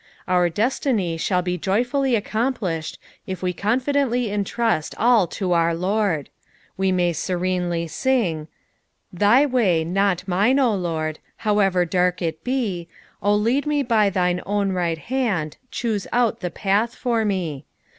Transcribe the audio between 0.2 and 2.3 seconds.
Our destiny shall be joyfully